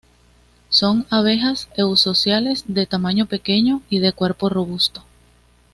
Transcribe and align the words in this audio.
Son 0.69 1.05
abejas 1.11 1.69
eusociales 1.77 2.63
de 2.67 2.87
tamaño 2.87 3.27
pequeño 3.27 3.83
y 3.87 3.99
de 3.99 4.13
cuerpo 4.13 4.49
robusto. 4.49 5.03